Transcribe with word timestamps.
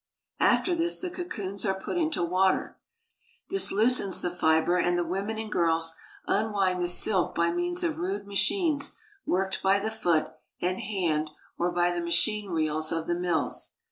After 0.39 0.73
this 0.73 0.99
the 0.99 1.11
cocoons 1.11 1.63
are 1.63 1.79
put 1.79 1.95
into 1.95 2.23
water. 2.23 2.79
This 3.51 3.71
loosens 3.71 4.19
the 4.19 4.31
fiber, 4.31 4.77
and 4.79 4.97
the 4.97 5.05
women 5.05 5.37
and 5.37 5.51
girls 5.51 5.93
unwind 6.25 6.81
the 6.81 6.87
silk 6.87 7.35
by 7.35 7.51
means 7.51 7.83
of 7.83 7.99
rude 7.99 8.25
machines 8.25 8.97
worked 9.27 9.61
by 9.61 9.77
the 9.77 9.91
foot 9.91 10.31
and 10.59 10.79
hand 10.79 11.29
or 11.59 11.71
by 11.71 11.91
the 11.91 12.01
machine 12.01 12.49
reels 12.49 12.91
of 12.91 13.05
the 13.05 13.13
mills. 13.13 13.75